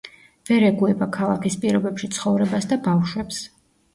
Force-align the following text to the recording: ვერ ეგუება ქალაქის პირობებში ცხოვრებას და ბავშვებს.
ვერ 0.49 0.63
ეგუება 0.67 1.07
ქალაქის 1.17 1.57
პირობებში 1.65 2.09
ცხოვრებას 2.15 2.67
და 2.73 2.79
ბავშვებს. 2.87 3.45